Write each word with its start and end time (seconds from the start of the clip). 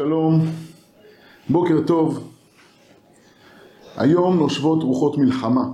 שלום, 0.00 0.40
בוקר 1.48 1.74
טוב. 1.86 2.30
היום 3.96 4.36
נושבות 4.36 4.82
רוחות 4.82 5.18
מלחמה, 5.18 5.68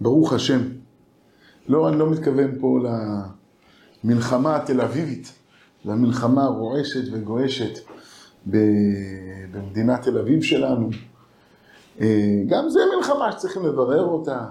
ברוך 0.00 0.32
השם. 0.32 0.60
לא, 1.68 1.88
אני 1.88 1.98
לא 1.98 2.10
מתכוון 2.10 2.50
פה 2.60 2.78
למלחמה 4.04 4.56
התל 4.56 4.80
אביבית, 4.80 5.32
למלחמה 5.84 6.46
רועשת 6.46 7.12
וגועשת 7.12 7.78
במדינת 8.46 10.02
תל 10.02 10.18
אביב 10.18 10.42
שלנו. 10.42 10.90
אה, 12.00 12.42
גם 12.46 12.68
זה 12.68 12.80
מלחמה 12.96 13.32
שצריכים 13.32 13.66
לברר 13.66 14.04
אותה, 14.04 14.46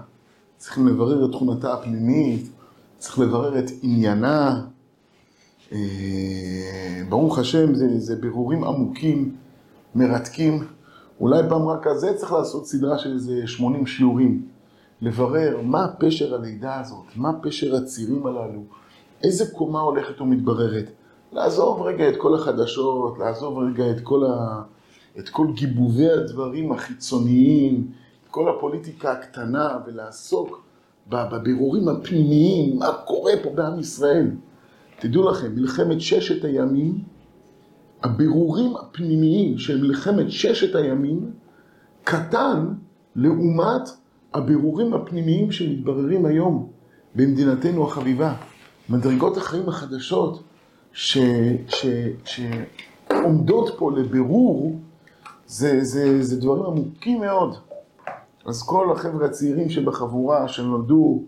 צריכים 0.57 0.87
לברר 0.87 1.25
את 1.25 1.31
תכונתה 1.31 1.73
הפנימית, 1.73 2.49
צריך 2.97 3.19
לברר 3.19 3.59
את 3.59 3.71
עניינה. 3.81 4.61
אה, 5.73 7.01
ברוך 7.09 7.39
השם, 7.39 7.75
זה, 7.75 7.99
זה 7.99 8.15
בירורים 8.15 8.63
עמוקים, 8.63 9.35
מרתקים. 9.95 10.63
אולי 11.19 11.43
פעם 11.49 11.67
רק 11.67 11.87
כזה 11.87 12.13
צריך 12.13 12.33
לעשות 12.33 12.67
סדרה 12.67 12.97
של 12.97 13.13
איזה 13.13 13.47
80 13.47 13.87
שיעורים. 13.87 14.45
לברר 15.01 15.59
מה 15.63 15.87
פשר 15.99 16.35
הלידה 16.35 16.79
הזאת, 16.79 17.05
מה 17.15 17.31
פשר 17.41 17.75
הצירים 17.75 18.27
הללו, 18.27 18.61
איזה 19.23 19.51
קומה 19.51 19.81
הולכת 19.81 20.21
ומתבררת. 20.21 20.85
לעזוב 21.31 21.81
רגע 21.81 22.09
את 22.09 22.15
כל 22.17 22.35
החדשות, 22.35 23.17
לעזוב 23.19 23.59
רגע 23.59 23.91
את 23.91 24.01
כל, 24.03 24.25
ה... 24.25 24.61
את 25.19 25.29
כל 25.29 25.47
גיבובי 25.53 26.09
הדברים 26.09 26.71
החיצוניים, 26.71 27.87
את 28.23 28.31
כל 28.31 28.49
הפוליטיקה 28.49 29.11
הקטנה, 29.11 29.77
ולעסוק 29.87 30.61
בבירורים 31.09 31.87
הפנימיים, 31.87 32.79
מה 32.79 32.91
קורה 33.05 33.33
פה 33.43 33.49
בעם 33.49 33.79
ישראל. 33.79 34.31
תדעו 34.99 35.31
לכם, 35.31 35.55
מלחמת 35.55 36.01
ששת 36.01 36.45
הימים, 36.45 37.03
הבירורים 38.03 38.75
הפנימיים 38.75 39.57
של 39.57 39.81
מלחמת 39.81 40.31
ששת 40.31 40.75
הימים 40.75 41.31
קטן 42.03 42.65
לעומת 43.15 43.89
הבירורים 44.33 44.93
הפנימיים 44.93 45.51
שמתבררים 45.51 46.25
היום 46.25 46.69
במדינתנו 47.15 47.87
החביבה. 47.87 48.33
מדרגות 48.89 49.37
החיים 49.37 49.69
החדשות 49.69 50.43
שעומדות 53.13 53.75
פה 53.77 53.91
לבירור, 53.91 54.79
זה, 55.47 55.83
זה, 55.83 56.23
זה 56.23 56.41
דברים 56.41 56.63
עמוקים 56.63 57.21
מאוד. 57.21 57.55
אז 58.45 58.63
כל 58.63 58.91
החבר'ה 58.91 59.25
הצעירים 59.25 59.69
שבחבורה, 59.69 60.47
שנולדו 60.47 61.23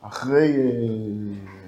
אחרי 0.00 0.56
אה, 0.56 1.61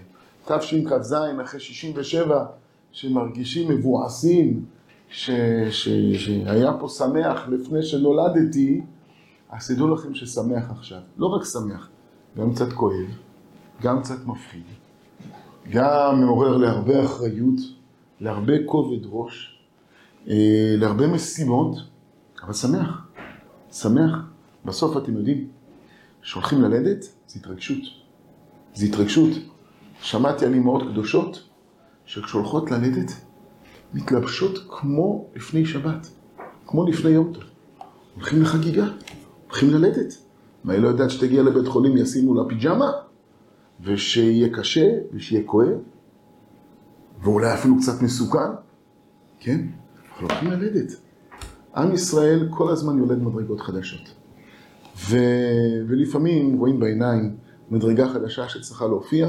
תשכ"ז, 0.44 1.14
אחרי 1.42 1.60
67, 1.60 2.46
שמרגישים 2.92 3.70
מבואסים, 3.70 4.64
ש, 5.08 5.30
ש, 5.70 5.88
שהיה 6.14 6.72
פה 6.80 6.88
שמח 6.88 7.48
לפני 7.48 7.82
שנולדתי, 7.82 8.80
אז 9.50 9.68
תדעו 9.68 9.94
לכם 9.94 10.14
ששמח 10.14 10.70
עכשיו. 10.70 10.98
לא 11.16 11.26
רק 11.26 11.44
שמח, 11.44 11.88
גם 12.36 12.54
קצת 12.54 12.72
כואב, 12.72 13.06
גם 13.82 14.02
קצת 14.02 14.26
מפחיד, 14.26 14.62
גם 15.70 16.20
מעורר 16.20 16.56
להרבה 16.56 17.04
אחריות, 17.04 17.60
להרבה 18.20 18.52
כובד 18.66 19.06
ראש, 19.10 19.58
אה, 20.28 20.74
להרבה 20.78 21.06
משימות, 21.06 21.76
אבל 22.42 22.52
שמח, 22.52 23.06
שמח. 23.72 24.18
בסוף 24.64 24.96
אתם 24.96 25.16
יודעים, 25.16 25.48
כשהולכים 26.22 26.62
ללדת, 26.62 27.02
זה 27.26 27.40
התרגשות. 27.40 27.82
זה 28.74 28.86
התרגשות. 28.86 29.30
שמעתי 30.00 30.46
על 30.46 30.54
אמהות 30.54 30.82
קדושות, 30.82 31.42
שכשהולכות 32.06 32.70
ללדת, 32.70 33.12
מתלבשות 33.94 34.58
כמו 34.68 35.26
לפני 35.34 35.66
שבת, 35.66 36.08
כמו 36.66 36.86
לפני 36.86 37.10
יום 37.10 37.32
טוב. 37.32 37.42
הולכים 38.14 38.42
לחגיגה, 38.42 38.86
הולכים 39.46 39.70
ללדת. 39.70 40.14
מה, 40.64 40.72
היא 40.72 40.80
לא 40.80 40.88
יודעת 40.88 41.10
שתגיע 41.10 41.42
לבית 41.42 41.68
חולים 41.68 41.96
ישימו 41.96 42.34
לה 42.34 42.42
פיג'מה? 42.48 42.92
ושיהיה 43.80 44.48
קשה, 44.48 44.90
ושיהיה 45.12 45.42
כואב, 45.46 45.78
ואולי 47.22 47.54
אפילו 47.54 47.76
קצת 47.78 48.02
מסוכן, 48.02 48.38
כן? 49.40 49.60
אבל 50.18 50.22
הולכים 50.22 50.50
ללדת. 50.50 50.92
עם 51.76 51.94
ישראל 51.94 52.48
כל 52.50 52.70
הזמן 52.70 52.98
יולד 52.98 53.22
מדרגות 53.22 53.60
חדשות. 53.60 54.14
ו... 54.96 55.16
ולפעמים 55.88 56.58
רואים 56.58 56.80
בעיניים 56.80 57.36
מדרגה 57.70 58.08
חדשה 58.08 58.48
שצריכה 58.48 58.86
להופיע, 58.86 59.28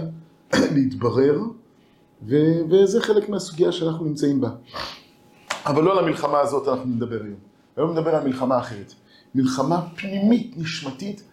להתברר, 0.75 1.41
ו... 2.27 2.35
וזה 2.69 3.01
חלק 3.01 3.29
מהסוגיה 3.29 3.71
שאנחנו 3.71 4.05
נמצאים 4.05 4.41
בה. 4.41 4.49
אבל 5.65 5.83
לא 5.83 5.91
על 5.91 6.05
המלחמה 6.05 6.39
הזאת 6.39 6.67
אנחנו 6.67 6.89
נדבר 6.89 7.23
היום. 7.23 7.39
היום 7.77 7.91
נדבר 7.91 8.15
על 8.15 8.23
מלחמה 8.23 8.59
אחרת. 8.59 8.93
מלחמה 9.35 9.81
פנימית, 9.95 10.53
נשמתית, 10.57 11.23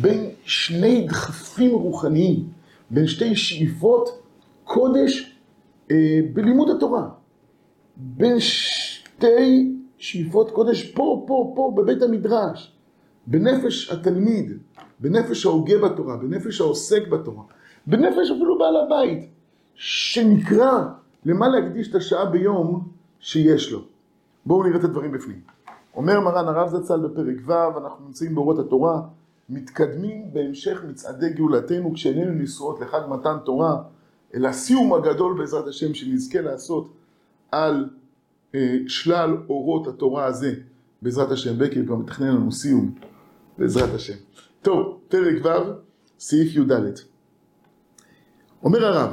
בין 0.00 0.30
שני 0.44 1.06
דחפים 1.06 1.70
רוחניים, 1.70 2.48
בין 2.90 3.06
שתי 3.06 3.36
שאיפות 3.36 4.22
קודש 4.64 5.36
אה, 5.90 6.20
בלימוד 6.32 6.70
התורה. 6.70 7.08
בין 7.96 8.40
שתי 8.40 9.72
שאיפות 9.98 10.50
קודש 10.50 10.82
פה, 10.82 11.24
פה, 11.26 11.52
פה, 11.56 11.74
בבית 11.76 12.02
המדרש. 12.02 12.72
בנפש 13.26 13.90
התלמיד, 13.90 14.52
בנפש 15.00 15.46
ההוגה 15.46 15.78
בתורה, 15.78 16.16
בנפש 16.16 16.60
העוסק 16.60 17.08
בתורה, 17.08 17.42
בנפש 17.86 18.30
אפילו 18.30 18.58
בעל 18.58 18.76
הבית, 18.76 19.28
שנקרא 19.74 20.84
למה 21.24 21.48
להקדיש 21.48 21.90
את 21.90 21.94
השעה 21.94 22.26
ביום 22.26 22.88
שיש 23.20 23.72
לו. 23.72 23.80
בואו 24.46 24.64
נראה 24.64 24.78
את 24.78 24.84
הדברים 24.84 25.12
בפנים. 25.12 25.40
אומר 25.96 26.20
מרן 26.20 26.48
הרב 26.48 26.68
זצ"ל 26.68 27.00
בפרק 27.00 27.36
ו', 27.46 27.78
אנחנו 27.78 28.06
נמצאים 28.06 28.34
באורות 28.34 28.58
התורה, 28.58 29.00
מתקדמים 29.48 30.32
בהמשך 30.32 30.84
מצעדי 30.88 31.30
גאולתנו 31.30 31.92
כשאיננו 31.94 32.32
נשואות 32.42 32.80
לחג 32.80 33.00
מתן 33.08 33.36
תורה, 33.44 33.82
אלא 34.34 34.48
הסיום 34.48 34.94
הגדול 34.94 35.38
בעזרת 35.38 35.66
השם 35.66 35.94
שנזכה 35.94 36.40
לעשות 36.40 36.92
על 37.52 37.88
אה, 38.54 38.76
שלל 38.86 39.36
אורות 39.48 39.86
התורה 39.86 40.24
הזה, 40.24 40.54
בעזרת 41.02 41.30
השם. 41.30 41.58
בקר 41.58 41.86
כבר 41.86 41.96
מתכנן 41.96 42.26
לנו 42.26 42.52
סיום 42.52 42.94
בעזרת 43.58 43.94
השם. 43.94 44.14
טוב, 44.62 45.00
פרק 45.08 45.44
ו', 45.44 45.72
סעיף 46.18 46.56
י"ד. 46.56 46.72
אומר 48.64 48.84
הרב, 48.86 49.10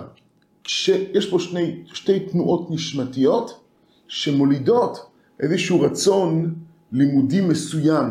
כשיש 0.63 1.29
פה 1.29 1.39
שני, 1.39 1.83
שתי 1.85 2.19
תנועות 2.19 2.71
נשמתיות 2.71 3.59
שמולידות 4.07 5.09
איזשהו 5.39 5.81
רצון 5.81 6.55
לימודי 6.91 7.41
מסוים. 7.41 8.05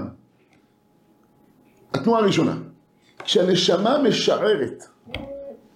התנועה 1.94 2.20
הראשונה, 2.20 2.56
כשהנשמה 3.18 3.98
משערת 4.02 4.84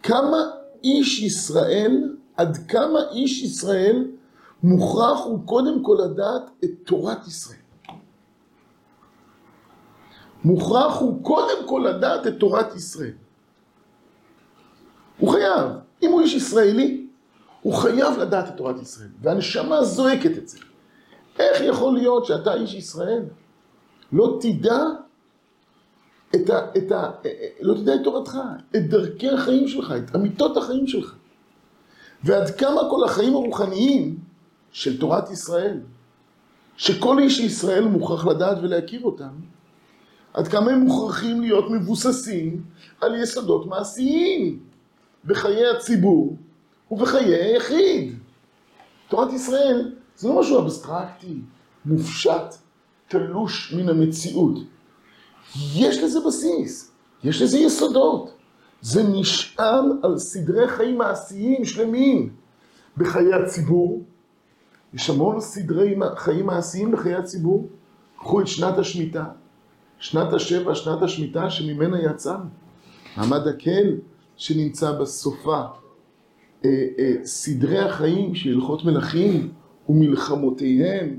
כמה 0.02 0.38
איש 0.84 1.22
ישראל, 1.22 2.16
עד 2.36 2.56
כמה 2.68 2.98
איש 3.12 3.42
ישראל 3.42 4.10
מוכרח 4.62 5.24
הוא 5.24 5.38
קודם 5.44 5.84
כל 5.84 5.98
לדעת 6.04 6.42
את 6.64 6.70
תורת 6.84 7.26
ישראל. 7.26 7.58
מוכרח 10.44 11.00
הוא 11.00 11.24
קודם 11.24 11.68
כל 11.68 11.86
לדעת 11.88 12.26
את 12.26 12.34
תורת 12.38 12.74
ישראל. 12.76 13.19
הוא 15.20 15.30
חייב. 15.32 15.70
אם 16.02 16.10
הוא 16.10 16.20
איש 16.20 16.34
ישראלי, 16.34 17.06
הוא 17.62 17.74
חייב 17.74 18.18
לדעת 18.18 18.48
את 18.48 18.56
תורת 18.56 18.82
ישראל. 18.82 19.08
והנשמה 19.22 19.84
זועקת 19.84 20.38
את 20.38 20.48
זה. 20.48 20.58
איך 21.38 21.60
יכול 21.60 21.94
להיות 21.94 22.26
שאתה 22.26 22.54
איש 22.54 22.74
ישראל 22.74 23.22
לא 24.12 24.38
תדע 24.40 24.78
את 26.34 26.50
ה... 26.50 26.58
את 26.76 26.92
ה 26.92 27.10
לא 27.60 27.74
תדע 27.74 27.94
את 27.94 28.00
תורתך, 28.04 28.38
את 28.76 28.88
דרכי 28.88 29.30
החיים 29.30 29.68
שלך, 29.68 29.94
את 29.96 30.16
אמיתות 30.16 30.56
החיים 30.56 30.86
שלך. 30.86 31.14
ועד 32.24 32.50
כמה 32.50 32.80
כל 32.90 33.04
החיים 33.04 33.34
הרוחניים 33.34 34.18
של 34.72 35.00
תורת 35.00 35.30
ישראל, 35.30 35.80
שכל 36.76 37.18
איש 37.18 37.40
ישראל 37.40 37.84
מוכרח 37.84 38.26
לדעת 38.26 38.58
ולהכיר 38.62 39.02
אותם, 39.02 39.32
עד 40.34 40.48
כמה 40.48 40.70
הם 40.70 40.80
מוכרחים 40.80 41.40
להיות 41.40 41.70
מבוססים 41.70 42.62
על 43.00 43.14
יסודות 43.14 43.66
מעשיים 43.66 44.69
בחיי 45.24 45.66
הציבור 45.66 46.36
ובחיי 46.90 47.34
היחיד. 47.34 48.18
תורת 49.08 49.32
ישראל 49.32 49.92
זה 50.16 50.28
לא 50.28 50.40
משהו 50.40 50.58
אבסטרקטי, 50.58 51.40
מופשט, 51.84 52.54
תלוש 53.08 53.74
מן 53.76 53.88
המציאות. 53.88 54.58
יש 55.74 55.98
לזה 55.98 56.18
בסיס, 56.26 56.92
יש 57.24 57.42
לזה 57.42 57.58
יסודות. 57.58 58.30
זה 58.80 59.02
נשען 59.02 59.84
על 60.02 60.18
סדרי 60.18 60.68
חיים 60.68 60.98
מעשיים 60.98 61.64
שלמים 61.64 62.32
בחיי 62.96 63.34
הציבור. 63.34 64.02
יש 64.94 65.10
המון 65.10 65.40
סדרי 65.40 65.96
חיים 66.16 66.46
מעשיים 66.46 66.92
בחיי 66.92 67.14
הציבור. 67.14 67.68
קחו 68.16 68.40
את 68.40 68.46
שנת 68.46 68.78
השמיטה. 68.78 69.24
שנת 69.98 70.32
השבע, 70.32 70.74
שנת 70.74 71.02
השמיטה 71.02 71.50
שממנה 71.50 72.02
יצאנו. 72.02 72.44
מעמד 73.16 73.46
הקל 73.46 73.94
שנמצא 74.40 74.92
בסופה. 74.92 75.62
אה, 76.64 76.86
אה, 76.98 77.14
סדרי 77.24 77.78
החיים 77.78 78.34
של 78.34 78.54
הלכות 78.54 78.84
מלכים 78.84 79.52
ומלחמותיהם. 79.88 81.18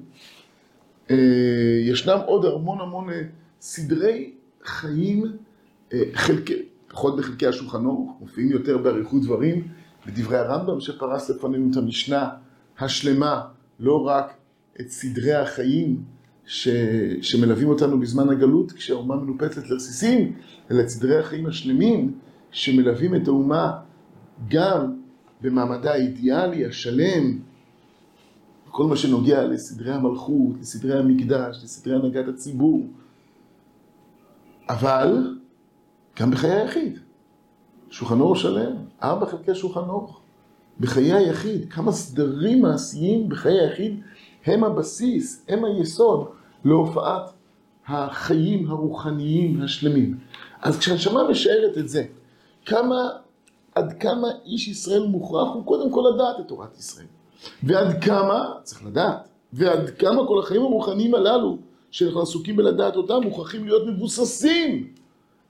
אה, 1.11 1.15
ישנם 1.85 2.17
עוד 2.25 2.45
המון 2.45 2.81
המון 2.81 3.07
סדרי 3.61 4.33
חיים, 4.63 5.23
חלקי, 6.13 6.53
לפחות 6.89 7.17
בחלקי 7.17 7.47
השולחן 7.47 7.85
ערוך, 7.85 8.17
מופיעים 8.19 8.51
יותר 8.51 8.77
באריכות 8.77 9.21
דברים, 9.21 9.67
בדברי 10.07 10.37
הרמב"ם 10.37 10.79
שפרס 10.79 11.29
לפנינו 11.29 11.71
את 11.71 11.77
המשנה 11.77 12.29
השלמה, 12.79 13.41
לא 13.79 14.07
רק 14.07 14.33
את 14.81 14.89
סדרי 14.89 15.33
החיים 15.33 16.03
ש... 16.45 16.67
שמלווים 17.21 17.69
אותנו 17.69 17.99
בזמן 17.99 18.29
הגלות, 18.29 18.71
כשהאומה 18.71 19.15
מנופצת 19.15 19.69
לרסיסים, 19.69 20.33
אלא 20.71 20.81
את 20.81 20.89
סדרי 20.89 21.19
החיים 21.19 21.45
השלמים 21.45 22.13
שמלווים 22.51 23.15
את 23.15 23.27
האומה 23.27 23.79
גם 24.47 24.95
במעמדה 25.41 25.91
האידיאלי, 25.91 26.65
השלם, 26.65 27.39
כל 28.71 28.83
מה 28.83 28.95
שנוגע 28.95 29.43
לסדרי 29.43 29.93
המלכות, 29.93 30.55
לסדרי 30.59 30.99
המקדש, 30.99 31.59
לסדרי 31.63 31.95
הנהגת 31.95 32.27
הציבור, 32.27 32.87
אבל 34.69 35.37
גם 36.19 36.31
בחיי 36.31 36.51
היחיד. 36.51 36.99
שולחן 37.89 38.19
אור 38.19 38.35
שלם, 38.35 38.75
ארבע 39.03 39.25
חלקי 39.25 39.55
שולחן 39.55 39.89
אור. 39.89 40.19
בחיי 40.79 41.13
היחיד, 41.13 41.73
כמה 41.73 41.91
סדרים 41.91 42.61
מעשיים 42.61 43.29
בחיי 43.29 43.59
היחיד 43.59 44.01
הם 44.45 44.63
הבסיס, 44.63 45.45
הם 45.47 45.65
היסוד 45.65 46.27
להופעת 46.65 47.31
החיים 47.87 48.69
הרוחניים 48.69 49.61
השלמים. 49.61 50.17
אז 50.61 50.79
כשהנשמה 50.79 51.29
משערת 51.29 51.77
את 51.77 51.89
זה, 51.89 52.03
כמה, 52.65 53.09
עד 53.75 53.93
כמה 53.99 54.27
איש 54.45 54.67
ישראל 54.67 55.03
מוכרח 55.03 55.47
הוא 55.53 55.65
קודם 55.65 55.91
כל 55.91 56.03
לדעת 56.13 56.39
את 56.39 56.47
תורת 56.47 56.77
ישראל. 56.79 57.05
ועד 57.63 58.03
כמה, 58.03 58.53
צריך 58.63 58.85
לדעת, 58.85 59.27
ועד 59.53 59.89
כמה 59.89 60.27
כל 60.27 60.39
החיים 60.39 60.61
הרוחניים 60.61 61.15
הללו 61.15 61.57
שאנחנו 61.91 62.21
עסוקים 62.21 62.55
בלדעת 62.55 62.95
אותם 62.95 63.21
מוכרחים 63.23 63.65
להיות 63.65 63.87
מבוססים 63.87 64.93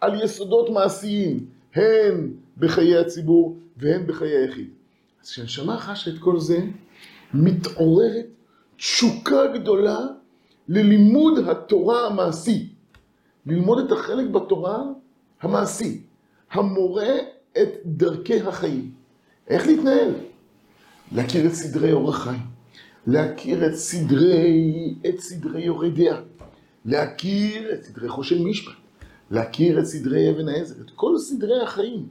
על 0.02 0.24
יסודות 0.24 0.69
מעשיים, 0.69 1.46
הן 1.75 2.34
בחיי 2.58 2.98
הציבור 2.98 3.58
והן 3.78 4.08
בחיי 4.08 4.38
היחיד. 4.38 4.69
אז 5.24 5.30
כשהנשמה 5.30 5.78
חשה 5.78 6.12
את 6.12 6.19
כל 6.19 6.40
זה, 6.40 6.60
מתעוררת 7.34 8.25
תשוקה 8.78 9.48
גדולה 9.54 10.00
ללימוד 10.68 11.40
התורה 11.50 12.08
המעשי. 12.08 12.69
ללמוד 13.46 13.86
את 13.86 13.92
החלק 13.92 14.30
בתורה 14.30 14.84
המעשי, 15.42 16.02
המורה 16.51 17.13
את 17.62 17.69
דרכי 17.86 18.42
החיים. 18.42 18.92
איך 19.48 19.68
להתנהל? 19.68 20.13
להכיר 21.12 21.48
את 21.48 21.53
סדרי 21.53 21.92
אורח 21.92 22.24
חיים, 22.24 22.42
להכיר 23.07 23.65
את 23.68 23.75
סדרי, 23.75 24.95
את 25.09 25.19
סדרי 25.19 25.62
יורי 25.62 25.92
דעה, 25.92 26.21
להכיר 26.86 27.74
את 27.74 27.83
סדרי 27.83 28.09
חושן 28.09 28.44
משפט, 28.44 28.74
להכיר 29.31 29.80
את 29.80 29.86
סדרי 29.86 30.30
אבן 30.30 30.50
העזר, 30.50 30.75
את 30.86 30.89
כל 30.95 31.18
סדרי 31.18 31.62
החיים, 31.63 32.07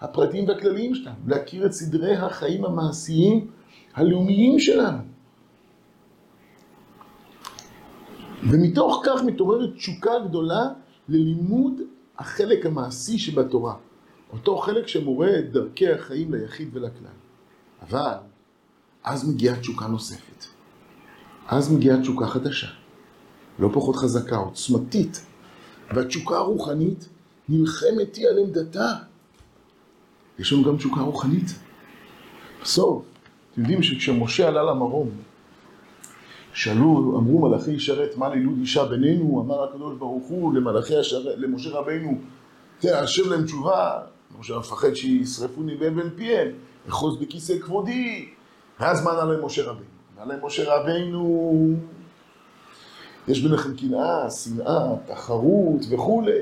הפרטיים 0.00 0.48
והכלליים 0.48 0.94
שלנו, 0.94 1.16
להכיר 1.26 1.66
את 1.66 1.72
סדרי 1.72 2.16
החיים 2.16 2.64
המעשיים 2.64 3.50
הלאומיים 3.94 4.58
שלנו. 4.58 4.98
ומתוך 8.50 9.02
כך 9.06 9.22
מתעוררת 9.24 9.74
תשוקה 9.76 10.12
גדולה 10.28 10.68
ללימוד 11.08 11.80
החלק 12.18 12.66
המעשי 12.66 13.18
שבתורה. 13.18 13.74
אותו 14.32 14.58
חלק 14.58 14.88
שמורה 14.88 15.38
את 15.38 15.52
דרכי 15.52 15.92
החיים 15.92 16.34
ליחיד 16.34 16.68
ולכלל. 16.72 17.16
אבל 17.82 18.14
אז 19.04 19.28
מגיעה 19.28 19.60
תשוקה 19.60 19.86
נוספת. 19.86 20.44
אז 21.48 21.72
מגיעה 21.72 22.00
תשוקה 22.00 22.26
חדשה. 22.26 22.66
לא 23.58 23.70
פחות 23.72 23.96
חזקה, 23.96 24.36
עוצמתית. 24.36 25.26
והתשוקה 25.94 26.36
הרוחנית 26.36 27.08
נלחמת 27.48 28.16
היא 28.16 28.28
על 28.28 28.38
עמדתה. 28.38 28.92
יש 30.38 30.52
לנו 30.52 30.64
גם 30.64 30.76
תשוקה 30.76 31.00
רוחנית. 31.00 31.54
בסוף, 32.62 33.04
אתם 33.52 33.60
יודעים 33.60 33.82
שכשמשה 33.82 34.48
עלה 34.48 34.62
למרום, 34.62 35.10
שאלו, 36.56 37.18
אמרו 37.18 37.48
מלאכי 37.48 37.70
ישרת 37.70 38.16
מה 38.16 38.28
לילוד 38.28 38.54
אישה 38.60 38.84
בינינו, 38.84 39.42
אמר 39.44 39.64
הקדוש 39.64 39.94
ברוך 39.98 40.26
הוא 40.28 40.54
למלאכי 40.54 40.96
השרת, 40.96 41.38
למשה 41.38 41.70
רבינו, 41.70 42.18
תאשר 42.78 43.22
להם 43.22 43.44
תשובה, 43.44 44.00
משה 44.38 44.58
מפחד 44.58 44.94
שישרפוני 44.94 45.74
באבן 45.74 46.10
פיהם, 46.16 46.48
אחוז 46.88 47.18
בכיסא 47.20 47.58
כבודי, 47.58 48.28
ואז 48.80 49.04
מה 49.04 49.10
ענה 49.10 49.24
להם 49.24 49.44
משה 49.44 49.62
רבינו? 49.62 49.86
ענה 50.16 50.32
להם 50.32 50.46
משה 50.46 50.74
רבינו, 50.74 51.74
יש 53.28 53.42
ביניכם 53.42 53.76
קנאה, 53.76 54.30
שנאה, 54.30 54.94
תחרות 55.06 55.80
וכולי. 55.90 56.40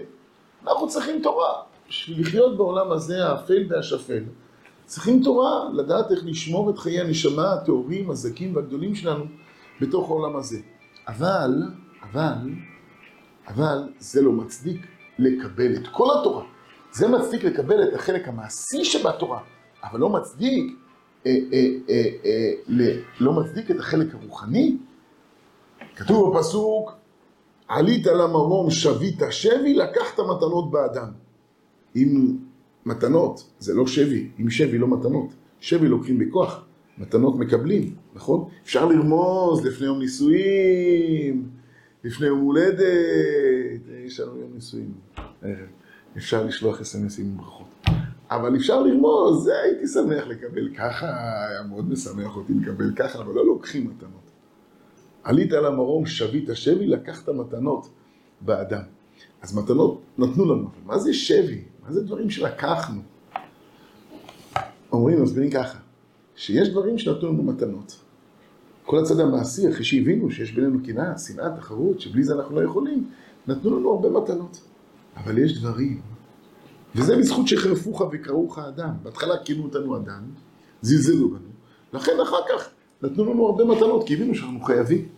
אנחנו 0.67 0.89
צריכים 0.89 1.23
תורה. 1.23 1.53
בשביל 1.89 2.21
לחיות 2.21 2.57
בעולם 2.57 2.93
הזה 2.93 3.27
האפל 3.29 3.67
והשפל, 3.69 4.23
צריכים 4.87 5.23
תורה, 5.23 5.69
לדעת 5.73 6.11
איך 6.11 6.21
לשמור 6.25 6.71
את 6.71 6.79
חיי 6.79 7.01
הנשמה 7.01 7.53
הטהורים, 7.53 8.11
הזכים 8.11 8.57
והגדולים 8.57 8.95
שלנו 8.95 9.25
בתוך 9.81 10.11
העולם 10.11 10.37
הזה. 10.37 10.59
אבל, 11.09 11.63
אבל, 12.03 12.51
אבל 13.49 13.93
זה 13.99 14.23
לא 14.23 14.33
מצדיק 14.33 14.87
לקבל 15.19 15.75
את 15.75 15.89
כל 15.89 16.19
התורה. 16.21 16.45
זה 16.93 17.09
מצדיק 17.09 17.45
לקבל 17.45 17.89
את 17.89 17.95
החלק 17.95 18.29
המעשי 18.29 18.85
שבתורה, 18.85 19.41
אבל 19.85 20.01
לא 20.01 20.09
מצדיק, 20.09 20.77
אה, 21.27 21.37
אה, 21.53 21.69
אה, 21.89 22.05
אה, 22.25 22.51
ל, 22.69 23.01
לא 23.21 23.33
מצדיק 23.33 23.71
את 23.71 23.81
החלק 23.81 24.15
הרוחני. 24.15 24.77
כתוב 25.97 26.37
בפסוק, 26.37 26.93
עלית 27.69 28.07
למרום 28.07 28.71
שבית 28.71 29.23
שבי, 29.31 29.75
לקחת 29.75 30.21
מתנות 30.21 30.71
באדם. 30.71 31.09
אם 31.97 32.37
מתנות 32.87 33.51
זה 33.59 33.75
לא 33.75 33.87
שבי, 33.87 34.31
אם 34.41 34.51
שבי 34.51 34.79
לא 34.79 34.89
מתנות, 34.89 35.35
שבי 35.61 35.89
לוקחים 35.89 36.19
בכוח. 36.19 36.65
מתנות 36.99 37.39
מקבלים, 37.39 37.95
נכון? 38.15 38.49
אפשר 38.63 38.87
לרמוז 38.87 39.67
לפני 39.67 39.87
יום 39.87 39.99
נישואים, 39.99 41.49
לפני 42.05 42.27
יום 42.27 42.41
הולדת, 42.41 42.79
יש 44.05 44.21
לנו 44.21 44.39
יום 44.39 44.51
נישואים 44.55 44.95
אפשר 46.17 46.45
לשלוח 46.45 46.81
אסמסים 46.81 47.25
עם 47.27 47.37
ברכות. 47.37 47.67
אבל 48.31 48.57
אפשר 48.57 48.83
לרמוז, 48.83 49.45
זה 49.45 49.61
הייתי 49.61 49.87
שמח 49.87 50.27
לקבל 50.27 50.75
ככה, 50.75 51.07
היה 51.49 51.63
מאוד 51.63 51.91
משמח 51.91 52.37
אותי 52.37 52.53
לקבל 52.63 52.95
ככה, 52.97 53.19
אבל 53.19 53.35
לא 53.35 53.47
לוקחים 53.47 53.87
מתנות. 53.87 54.31
עלית 55.25 55.53
על 55.53 55.67
המרום, 55.67 56.07
שבית 56.07 56.49
שבי, 56.55 56.87
לקחת 56.87 57.29
מתנות 57.29 57.89
באדם. 58.41 58.83
אז 59.43 59.57
מתנות 59.57 60.01
נתנו 60.19 60.45
לנו, 60.45 60.63
אבל 60.63 60.85
מה 60.85 60.99
זה 60.99 61.15
שבי? 61.15 61.63
מה 61.87 61.93
זה 61.93 62.03
דברים 62.03 62.31
שלקחנו? 62.31 63.01
אומרים, 64.93 65.23
מסבירים 65.23 65.51
ככה. 65.51 65.79
שיש 66.37 66.69
דברים 66.69 66.99
שנתנו 66.99 67.33
לנו 67.33 67.43
מתנות. 67.43 67.97
כל 68.85 68.99
הצד 68.99 69.21
המעשי, 69.21 69.71
אחרי 69.71 69.85
שהבינו 69.85 70.31
שיש 70.31 70.53
בינינו 70.53 70.79
קנאה, 70.87 71.19
שנאה, 71.19 71.57
תחרות, 71.57 72.01
שבלי 72.01 72.23
זה 72.23 72.35
אנחנו 72.35 72.57
לא 72.57 72.65
יכולים, 72.65 73.11
נתנו 73.49 73.79
לנו 73.79 73.91
הרבה 73.91 74.11
מתנות. 74.11 74.61
אבל 75.17 75.39
יש 75.39 75.59
דברים, 75.59 76.01
וזה 76.95 77.17
בזכות 77.17 77.49
שחרפוך 77.49 78.03
וקראוך 78.13 78.59
אדם. 78.59 78.95
בהתחלה 79.03 79.35
כינו 79.45 79.63
אותנו 79.63 79.97
אדם, 79.97 80.23
זלזלו 80.83 81.29
בנו, 81.29 81.49
לכן 81.93 82.13
אחר 82.23 82.41
כך 82.49 82.69
נתנו 83.03 83.25
לנו 83.25 83.47
הרבה 83.47 83.65
מתנות, 83.65 84.07
כי 84.07 84.15
הבינו 84.15 84.35
שאנחנו 84.35 84.61
חייבים. 84.61 85.09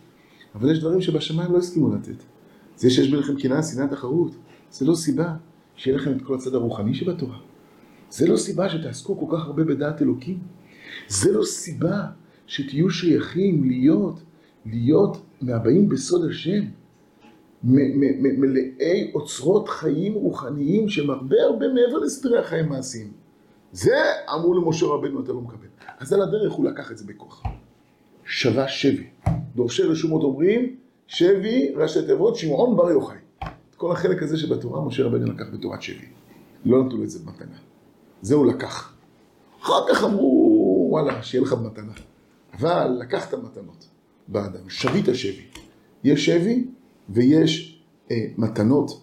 אבל 0.55 0.71
יש 0.71 0.79
דברים 0.79 1.01
שבשמיים 1.01 1.51
לא 1.51 1.57
הסכימו 1.57 1.95
לתת. 1.95 2.23
זה 2.77 2.89
שיש 2.89 3.09
ביניכם 3.09 3.35
קנאה, 3.39 3.63
שנאה, 3.63 3.87
תחרות, 3.87 4.31
זה 4.71 4.85
לא 4.85 4.95
סיבה 4.95 5.33
שיהיה 5.75 5.97
לכם 5.97 6.11
את 6.11 6.21
כל 6.21 6.35
הצד 6.35 6.53
הרוחני 6.55 6.93
שבתורה. 6.93 7.37
זה 8.09 8.27
לא 8.27 8.37
סיבה 8.37 8.69
שתעסקו 8.69 9.19
כל 9.19 9.37
כך 9.37 9.45
הרבה 9.45 9.63
בדעת 9.63 10.01
אלוקים. 10.01 10.39
זה 11.07 11.31
לא 11.31 11.43
סיבה 11.43 12.01
שתהיו 12.47 12.89
שייכים 12.89 13.63
להיות, 13.63 14.19
להיות 14.65 15.21
מהבאים 15.41 15.89
בסוד 15.89 16.29
השם, 16.29 16.63
מלאי 17.63 19.11
אוצרות 19.15 19.69
חיים 19.69 20.13
רוחניים 20.13 20.89
שהם 20.89 21.09
הרבה 21.09 21.35
הרבה 21.43 21.65
מעבר 21.67 21.97
לסדרי 21.97 22.39
החיים 22.39 22.69
מעשיים. 22.69 23.11
זה 23.71 23.95
אמרו 24.33 24.53
למשה 24.53 24.85
רבנו 24.85 25.23
אתה 25.23 25.33
לא 25.33 25.41
מקבל. 25.41 25.67
אז 25.99 26.13
על 26.13 26.21
הדרך 26.21 26.53
הוא 26.53 26.65
לקח 26.65 26.91
את 26.91 26.97
זה 26.97 27.05
בכוח. 27.05 27.43
שווה 28.25 28.67
שבי. 28.67 29.07
דורשי 29.55 29.83
רשומות 29.83 30.23
אומרים, 30.23 30.75
שבי 31.07 31.73
ראשי 31.75 32.05
תיבות 32.05 32.35
שמעון 32.35 32.77
בר 32.77 32.91
יוחאי. 32.91 33.17
את 33.43 33.75
כל 33.75 33.91
החלק 33.91 34.23
הזה 34.23 34.37
שבתורה 34.37 34.85
משה 34.85 35.03
רבנו 35.03 35.31
לקח 35.31 35.45
בתורת 35.53 35.81
שבי. 35.81 36.05
לא 36.65 36.83
נתנו 36.83 37.03
את 37.03 37.09
זה 37.09 37.19
במתנה. 37.19 37.57
זה 38.21 38.35
הוא 38.35 38.45
לקח. 38.45 38.93
אחר 39.61 39.87
כך 39.89 40.03
אמרו 40.03 40.46
וואלה, 40.87 41.23
שיהיה 41.23 41.43
לך 41.43 41.53
במתנה. 41.53 41.93
אבל 42.53 42.97
לקחת 42.99 43.33
מתנות 43.33 43.87
באדם, 44.27 44.69
שבית 44.69 45.05
שבי. 45.13 45.45
יש 46.03 46.25
שבי 46.25 46.67
ויש 47.09 47.81
אה, 48.11 48.25
מתנות, 48.37 49.01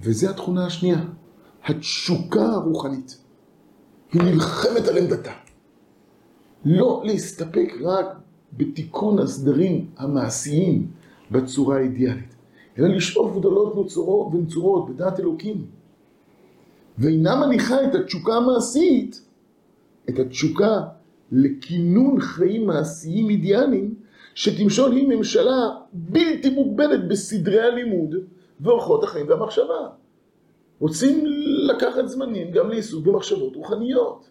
וזו 0.00 0.30
התכונה 0.30 0.66
השנייה, 0.66 1.04
התשוקה 1.64 2.44
הרוחנית. 2.44 3.18
היא 4.12 4.22
נלחמת 4.22 4.88
על 4.88 4.98
עמדתה. 4.98 5.32
לא 6.64 7.02
להסתפק 7.04 7.72
רק 7.80 8.06
בתיקון 8.52 9.18
הסדרים 9.18 9.86
המעשיים 9.96 10.90
בצורה 11.30 11.76
האידיאלית, 11.76 12.34
אלא 12.78 12.88
לשאוף 12.88 13.36
גדולות 13.38 13.74
ונצורות, 13.74 14.34
ונצורות 14.34 14.90
בדעת 14.90 15.20
אלוקים. 15.20 15.66
ואינה 16.98 17.46
מניחה 17.46 17.84
את 17.84 17.94
התשוקה 17.94 18.34
המעשית, 18.34 19.22
את 20.08 20.18
התשוקה 20.18 20.80
לכינון 21.32 22.20
חיים 22.20 22.66
מעשיים 22.66 23.30
אידיאליים, 23.30 23.94
שתמשול 24.34 24.92
היא 24.92 25.08
ממשלה 25.08 25.70
בלתי 25.92 26.50
מוגבלת 26.50 27.08
בסדרי 27.08 27.60
הלימוד 27.60 28.14
ואורחות 28.60 29.04
החיים 29.04 29.28
והמחשבה. 29.28 29.88
רוצים 30.80 31.24
לקחת 31.68 32.08
זמנים 32.08 32.50
גם 32.50 32.68
לעיסוק 32.68 33.06
במחשבות 33.06 33.56
רוחניות. 33.56 34.24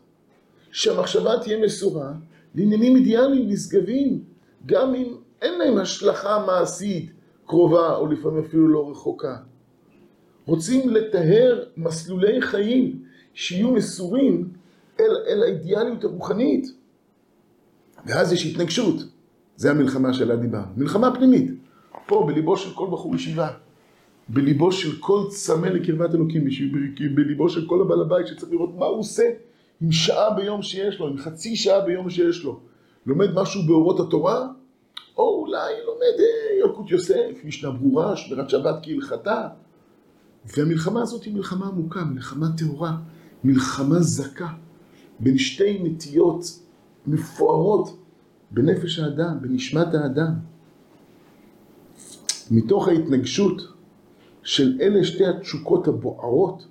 שהמחשבה 0.71 1.39
תהיה 1.39 1.57
מסורה 1.65 2.11
לעניינים 2.55 2.95
אידיאליים, 2.95 3.49
נשגבים, 3.49 4.23
גם 4.65 4.95
אם 4.95 5.15
אין 5.41 5.59
להם 5.59 5.77
השלכה 5.77 6.43
מעשית 6.47 7.11
קרובה 7.45 7.95
או 7.95 8.07
לפעמים 8.07 8.43
אפילו 8.43 8.67
לא 8.67 8.89
רחוקה. 8.91 9.37
רוצים 10.45 10.89
לטהר 10.89 11.63
מסלולי 11.77 12.41
חיים 12.41 13.03
שיהיו 13.33 13.71
מסורים 13.71 14.49
אל, 14.99 15.15
אל 15.27 15.43
האידיאליות 15.43 16.03
הרוחנית. 16.03 16.80
ואז 18.05 18.33
יש 18.33 18.45
התנגשות. 18.45 18.95
זה 19.55 19.71
המלחמה 19.71 20.13
שעליה 20.13 20.35
דיברנו. 20.35 20.71
מלחמה 20.77 21.15
פנימית. 21.15 21.51
פה, 22.05 22.23
בליבו 22.27 22.57
של 22.57 22.73
כל 22.73 22.87
בחור 22.91 23.15
ישיבה. 23.15 23.49
בליבו 24.29 24.71
של 24.71 24.99
כל 24.99 25.23
צמא 25.29 25.67
לקרבת 25.67 26.15
אלוקים, 26.15 26.45
בליבו 27.15 27.49
של 27.49 27.67
כל 27.67 27.81
הבעל 27.81 28.01
הבית 28.01 28.27
שצריך 28.27 28.51
לראות 28.51 28.75
מה 28.77 28.85
הוא 28.85 28.99
עושה 28.99 29.23
עם 29.81 29.91
שעה 29.91 30.33
ביום 30.33 30.61
שיש 30.61 30.99
לו, 30.99 31.07
עם 31.07 31.17
חצי 31.17 31.55
שעה 31.55 31.81
ביום 31.81 32.09
שיש 32.09 32.43
לו. 32.43 32.59
לומד 33.05 33.33
משהו 33.33 33.61
באורות 33.67 33.99
התורה, 33.99 34.47
או 35.17 35.41
אולי 35.41 35.73
לומד 35.85 36.19
אה, 36.19 36.59
ילקוט 36.59 36.91
יוסף, 36.91 37.43
משנה 37.43 37.71
ברורה, 37.71 38.15
שמירת 38.15 38.49
שבת 38.49 38.75
כהלכתה. 38.83 39.47
והמלחמה 40.45 41.01
הזאת 41.01 41.23
היא 41.23 41.33
מלחמה 41.33 41.67
עמוקה, 41.67 42.03
מלחמה 42.03 42.47
טהורה, 42.57 42.97
מלחמה 43.43 43.99
זכה, 43.99 44.47
בין 45.19 45.37
שתי 45.37 45.79
נטיות 45.83 46.60
מפוארות 47.07 47.97
בנפש 48.51 48.99
האדם, 48.99 49.37
בנשמת 49.41 49.93
האדם. 49.93 50.33
מתוך 52.51 52.87
ההתנגשות 52.87 53.61
של 54.43 54.77
אלה 54.81 55.03
שתי 55.03 55.25
התשוקות 55.25 55.87
הבוערות, 55.87 56.67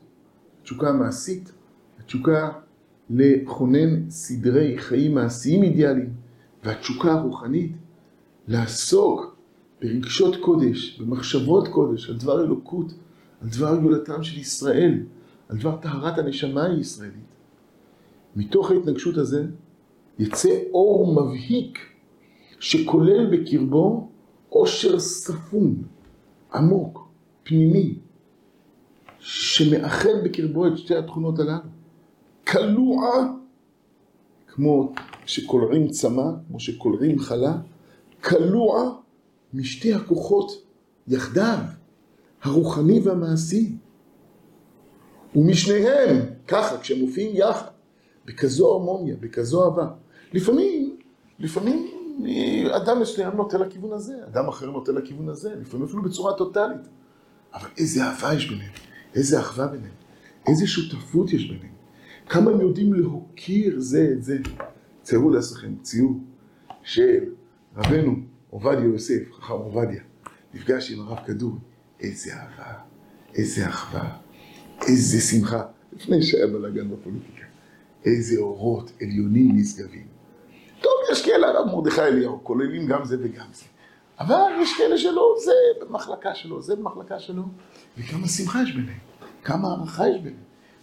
התשוקה 0.60 0.88
המעשית, 0.88 1.52
התשוקה 2.00 2.52
לכונן 3.10 4.10
סדרי 4.10 4.78
חיים 4.78 5.14
מעשיים 5.14 5.62
אידיאליים, 5.62 6.12
והתשוקה 6.64 7.12
הרוחנית, 7.12 7.72
לעסוק 8.48 9.36
ברגשות 9.82 10.36
קודש, 10.40 11.00
במחשבות 11.00 11.68
קודש, 11.68 12.10
על 12.10 12.16
דבר 12.16 12.44
אלוקות, 12.44 12.92
על 13.42 13.48
דבר 13.48 13.80
גאולתם 13.80 14.22
של 14.22 14.38
ישראל, 14.38 15.02
על 15.48 15.58
דבר 15.58 15.76
טהרת 15.76 16.18
הנשמה 16.18 16.64
הישראלית. 16.64 17.30
מתוך 18.36 18.70
ההתנגשות 18.70 19.16
הזה 19.16 19.46
יצא 20.20 20.58
אור 20.72 21.12
מבהיק 21.12 21.78
שכולל 22.58 23.36
בקרבו 23.36 24.08
עושר 24.48 24.98
ספון, 24.98 25.82
עמוק, 26.54 27.08
פנימי, 27.42 27.94
שמאחד 29.18 30.24
בקרבו 30.24 30.66
את 30.66 30.78
שתי 30.78 30.96
התכונות 30.96 31.38
הללו. 31.38 31.58
כלוע, 32.46 33.02
כמו 34.46 34.92
שקולרים 35.26 35.88
צמא, 35.88 36.30
כמו 36.48 36.60
שקולרים 36.60 37.18
חלה, 37.18 37.56
כלוע 38.24 38.94
משתי 39.54 39.94
הכוחות 39.94 40.62
יחדיו, 41.08 41.58
הרוחני 42.42 43.00
והמעשי. 43.00 43.72
ומשניהם, 45.36 46.16
ככה, 46.48 46.78
כשהם 46.78 47.00
מופיעים 47.00 47.36
יחד, 47.36 47.70
בכזו 48.26 48.72
הרמוניה, 48.72 49.16
בכזו 49.20 49.64
אהבה. 49.64 49.90
לפעמים, 50.32 50.96
לפעמים 51.38 51.86
אדם 52.70 53.00
מסוים 53.00 53.36
נוטה 53.36 53.58
לכיוון 53.58 53.92
הזה, 53.92 54.14
אדם 54.26 54.48
אחר 54.48 54.70
נוטה 54.70 54.92
לכיוון 54.92 55.28
הזה, 55.28 55.54
לפעמים 55.60 55.86
אפילו 55.86 56.02
בצורה 56.02 56.32
טוטאלית. 56.36 56.88
אבל 57.54 57.68
איזה 57.78 58.04
אהבה 58.04 58.34
יש 58.34 58.48
ביניהם, 58.48 58.72
איזה 59.14 59.40
אחווה 59.40 59.66
ביניהם, 59.66 59.94
איזה 60.48 60.66
שותפות 60.66 61.32
יש 61.32 61.50
ביניהם. 61.50 61.74
כמה 62.28 62.50
הם 62.50 62.60
יודעים 62.60 62.94
להוקיר 62.94 63.80
זה 63.80 64.10
את 64.12 64.22
זה. 64.22 64.38
ציירו 65.02 65.30
לעצמכם 65.30 65.74
ציור 65.82 66.20
של 66.82 67.24
רבנו 67.76 68.16
עובדיה 68.50 68.84
יוסף, 68.84 69.32
חכם 69.32 69.52
עובדיה, 69.52 70.02
נפגש 70.54 70.92
עם 70.92 71.00
הרב 71.00 71.18
כדור, 71.26 71.56
איזה 72.00 72.34
אהבה, 72.34 72.74
איזה 73.34 73.68
אחווה, 73.68 74.16
איזה 74.88 75.20
שמחה, 75.20 75.62
לפני 75.92 76.22
שהיה 76.22 76.46
בלאגן 76.46 76.90
בפוליטיקה, 76.90 77.44
איזה 78.04 78.40
אורות 78.40 78.92
עליונים 79.00 79.56
נשגבים. 79.56 80.19
יש 81.10 81.24
כאלה, 81.24 81.48
הרב 81.48 81.66
מרדכי 81.66 82.00
אליהו, 82.00 82.40
כוללים 82.42 82.86
גם 82.86 83.04
זה 83.04 83.16
וגם 83.20 83.46
זה. 83.52 83.64
אבל 84.20 84.52
יש 84.62 84.76
כאלה 84.78 84.98
שלא, 84.98 85.34
זה 85.44 85.52
במחלקה 85.80 86.34
שלו, 86.34 86.62
זה 86.62 86.76
במחלקה 86.76 87.18
שלו, 87.18 87.42
וכמה 87.98 88.28
שמחה 88.28 88.62
יש 88.62 88.72
ביניהם, 88.72 88.98
כמה 89.44 89.68
הערכה 89.68 90.08
יש 90.08 90.16
ביניהם, 90.16 90.42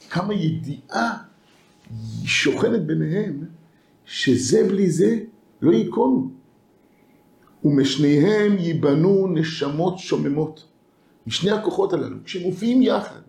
כמה 0.10 0.34
ידיעה 0.34 1.18
שוכנת 2.26 2.82
ביניהם, 2.82 3.46
שזה 4.06 4.64
בלי 4.68 4.90
זה 4.90 5.20
לא 5.62 5.72
ייכונו. 5.72 6.30
ומשניהם 7.64 8.58
ייבנו 8.58 9.28
נשמות 9.28 10.00
שוממות. 10.00 10.66
משני 11.28 11.52
הכוחות 11.52 11.94
הללו, 11.94 12.18
כשמופיעים 12.24 12.82
יחד, 12.82 13.20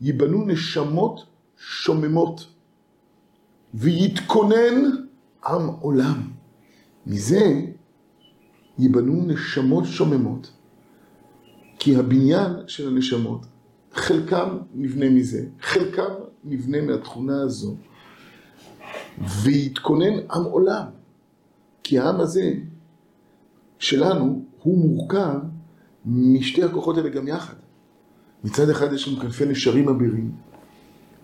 ייבנו 0.00 0.44
נשמות 0.46 1.26
שוממות, 1.58 2.46
ויתכונן 3.74 5.05
עם 5.48 5.66
עולם. 5.66 6.30
מזה 7.06 7.60
ייבנו 8.78 9.26
נשמות 9.26 9.84
שוממות, 9.84 10.50
כי 11.78 11.96
הבניין 11.96 12.52
של 12.66 12.88
הנשמות, 12.88 13.46
חלקם 13.92 14.58
נבנה 14.74 15.10
מזה, 15.10 15.46
חלקם 15.60 16.12
נבנה 16.44 16.80
מהתכונה 16.80 17.42
הזו, 17.42 17.76
ויתכונן 19.42 20.18
עם 20.32 20.44
עולם. 20.44 20.84
כי 21.82 21.98
העם 21.98 22.20
הזה 22.20 22.52
שלנו 23.78 24.44
הוא 24.62 24.78
מורכב 24.78 25.38
משתי 26.06 26.62
הכוחות 26.62 26.96
האלה 26.96 27.08
גם 27.08 27.28
יחד. 27.28 27.54
מצד 28.44 28.70
אחד 28.70 28.92
יש 28.92 29.08
לנו 29.08 29.20
כנפי 29.20 29.44
נשרים 29.44 29.88
אבירים, 29.88 30.32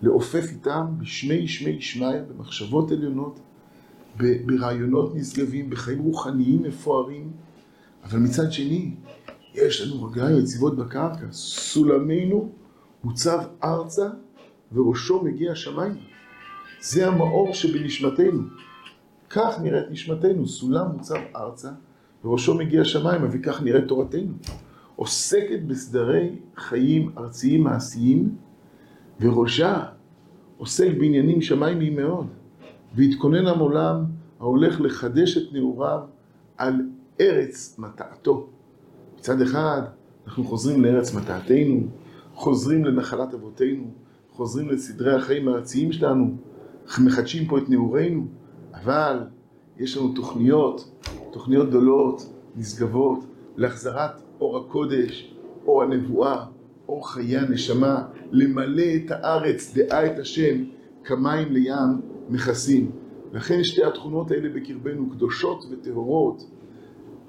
לעופף 0.01 0.45
איתם 0.49 0.85
בשמי 0.97 1.47
שמי 1.47 1.81
שמיא, 1.81 2.21
במחשבות 2.29 2.91
עליונות, 2.91 3.39
ברעיונות 4.17 5.15
נשגבים, 5.15 5.69
בחיים 5.69 5.99
רוחניים 5.99 6.63
מפוארים, 6.63 7.31
אבל 8.03 8.19
מצד 8.19 8.51
שני, 8.51 8.95
יש 9.53 9.81
לנו 9.81 10.03
רגליים 10.03 10.39
יציבות 10.39 10.75
בקרקע, 10.75 11.25
סולמנו 11.31 12.51
מוצב 13.03 13.39
ארצה 13.63 14.09
וראשו 14.73 15.23
מגיע 15.23 15.55
שמיים. 15.55 15.95
זה 16.81 17.07
המאור 17.07 17.53
שבנשמתנו. 17.53 18.41
כך 19.29 19.59
נראית 19.61 19.85
נשמתנו, 19.91 20.47
סולם 20.47 20.91
מוצב 20.91 21.19
ארצה 21.35 21.69
וראשו 22.25 22.53
מגיע 22.55 22.85
שמיימה, 22.85 23.27
וכך 23.31 23.61
נראית 23.61 23.87
תורתנו. 23.87 24.33
עוסקת 24.95 25.59
בסדרי 25.67 26.35
חיים 26.57 27.11
ארציים 27.17 27.63
מעשיים, 27.63 28.35
וראשה 29.21 29.83
עוסק 30.57 30.87
בעניינים 30.99 31.41
שמיימיים 31.41 31.95
מאוד. 31.95 32.27
והתכונן 32.95 33.47
עם 33.47 33.59
עולם 33.59 34.05
ההולך 34.39 34.81
לחדש 34.81 35.37
את 35.37 35.53
נעוריו 35.53 35.99
על 36.57 36.81
ארץ 37.21 37.75
מטעתו. 37.79 38.47
מצד 39.19 39.41
אחד, 39.41 39.81
אנחנו 40.27 40.43
חוזרים 40.43 40.83
לארץ 40.83 41.13
מטעתנו, 41.13 41.81
חוזרים 42.33 42.85
לנחלת 42.85 43.33
אבותינו, 43.33 43.83
חוזרים 44.31 44.69
לסדרי 44.69 45.15
החיים 45.15 45.47
הארציים 45.47 45.91
שלנו, 45.91 46.35
מחדשים 47.03 47.47
פה 47.47 47.57
את 47.57 47.69
נעורינו, 47.69 48.25
אבל 48.73 49.19
יש 49.77 49.97
לנו 49.97 50.13
תוכניות, 50.13 50.91
תוכניות 51.31 51.69
גדולות, 51.69 52.33
נשגבות, 52.55 53.25
להחזרת 53.57 54.11
אור 54.41 54.57
הקודש, 54.57 55.33
אור 55.65 55.83
הנבואה, 55.83 56.45
אור 56.87 57.11
חיי 57.11 57.37
הנשמה, 57.37 58.05
למלא 58.31 58.83
את 58.95 59.11
הארץ, 59.11 59.73
דעה 59.73 60.05
את 60.05 60.19
השם, 60.19 60.63
כמים 61.03 61.53
לים 61.53 62.12
מכסים. 62.29 62.91
לכן 63.33 63.63
שתי 63.63 63.83
התכונות 63.83 64.31
האלה 64.31 64.49
בקרבנו 64.49 65.09
קדושות 65.09 65.65
וטהורות. 65.71 66.43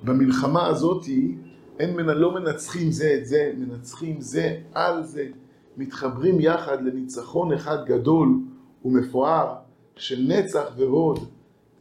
במלחמה 0.02 0.66
הזאתי 0.66 1.34
אין 1.78 1.96
מנ... 1.96 2.06
לא 2.06 2.34
מנצחים 2.34 2.90
זה 2.90 3.14
את 3.18 3.26
זה, 3.26 3.52
מנצחים 3.58 4.20
זה 4.20 4.56
על 4.74 5.04
זה, 5.04 5.26
מתחברים 5.76 6.40
יחד 6.40 6.82
לניצחון 6.82 7.52
אחד 7.52 7.76
גדול 7.86 8.28
ומפואר 8.84 9.54
של 9.96 10.26
נצח 10.28 10.64
והוד, 10.76 11.18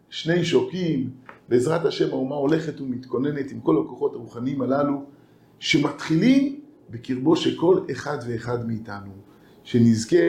שני 0.09 0.45
שוקים, 0.45 1.09
בעזרת 1.49 1.85
השם 1.85 2.09
האומה 2.09 2.35
הולכת 2.35 2.81
ומתכוננת 2.81 3.51
עם 3.51 3.59
כל 3.59 3.83
הכוחות 3.85 4.13
הרוחניים 4.13 4.61
הללו, 4.61 5.03
שמתחילים 5.59 6.59
בקרבו 6.89 7.35
של 7.35 7.59
כל 7.59 7.79
אחד 7.91 8.17
ואחד 8.27 8.67
מאיתנו, 8.67 9.11
שנזכה 9.63 10.25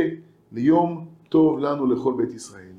ליום 0.53 1.07
טוב 1.29 1.59
לנו 1.59 1.87
לכל 1.87 2.14
בית 2.17 2.35
ישראל. 2.35 2.74